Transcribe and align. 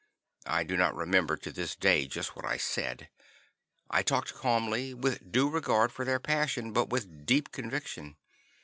I 0.47 0.63
do 0.63 0.77
not 0.77 0.95
remember 0.95 1.37
to 1.37 1.51
this 1.51 1.75
day 1.75 2.07
just 2.07 2.35
what 2.35 2.43
I 2.43 2.57
said. 2.57 3.07
I 3.91 4.01
talked 4.01 4.33
calmly, 4.33 4.95
with 4.95 5.31
due 5.31 5.47
regard 5.47 5.91
for 5.91 6.05
their 6.05 6.19
passion, 6.19 6.73
but 6.73 6.89
with 6.89 7.27
deep 7.27 7.51
conviction. 7.51 8.15